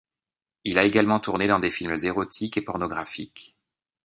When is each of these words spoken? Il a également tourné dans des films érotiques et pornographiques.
Il 0.63 0.79
a 0.79 0.83
également 0.83 1.19
tourné 1.19 1.45
dans 1.45 1.59
des 1.59 1.69
films 1.69 1.95
érotiques 2.05 2.57
et 2.57 2.63
pornographiques. 2.63 3.55